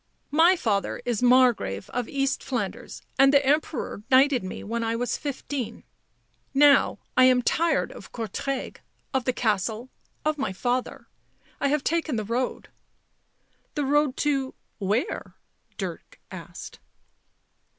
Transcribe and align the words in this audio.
"My 0.45 0.55
father 0.55 0.99
is 1.05 1.21
Margrave 1.21 1.87
of 1.91 2.09
East 2.09 2.43
Flanders, 2.43 3.03
and 3.19 3.31
the 3.31 3.45
Emperor 3.45 4.01
knighted 4.09 4.43
me 4.43 4.63
when 4.63 4.83
I 4.83 4.95
was 4.95 5.15
fifteen. 5.15 5.83
Now 6.55 6.97
I 7.15 7.25
am 7.25 7.43
tired 7.43 7.91
of 7.91 8.11
Courtrai, 8.11 8.77
of 9.13 9.25
the 9.25 9.31
castle, 9.33 9.91
of 10.25 10.39
my 10.39 10.53
father. 10.53 11.07
I 11.59 11.67
have 11.67 11.83
taken 11.83 12.15
the 12.15 12.23
road."" 12.25 12.69
The 13.75 13.85
road 13.85 14.17
to— 14.25 14.55
where?" 14.89 15.35
Dirk 15.77 16.19
asked. 16.31 16.79